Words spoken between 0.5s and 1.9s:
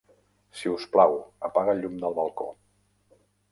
Si us plau, apaga el